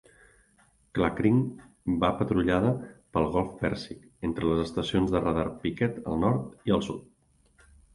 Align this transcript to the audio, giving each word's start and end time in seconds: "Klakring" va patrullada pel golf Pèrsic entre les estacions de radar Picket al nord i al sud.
"Klakring" 0.99 1.37
va 2.05 2.09
patrullada 2.23 2.73
pel 3.19 3.29
golf 3.37 3.55
Pèrsic 3.63 4.03
entre 4.31 4.53
les 4.53 4.67
estacions 4.67 5.17
de 5.17 5.25
radar 5.29 5.49
Picket 5.63 6.05
al 6.09 6.23
nord 6.29 6.71
i 6.71 6.79
al 6.81 6.89
sud. 6.93 7.73